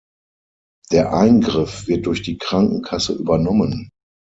Der 0.91 1.13
Eingriff 1.13 1.85
wird 1.85 2.07
durch 2.07 2.23
die 2.23 2.39
Krankenkasse 2.39 3.13
übernommen. 3.13 3.91